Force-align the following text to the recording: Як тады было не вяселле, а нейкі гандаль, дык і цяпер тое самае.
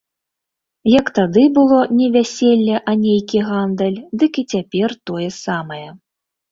Як 0.99 1.11
тады 1.19 1.43
было 1.59 1.79
не 1.99 2.07
вяселле, 2.17 2.75
а 2.89 2.99
нейкі 3.05 3.45
гандаль, 3.51 4.01
дык 4.25 4.31
і 4.45 4.49
цяпер 4.57 5.01
тое 5.13 5.29
самае. 5.45 5.85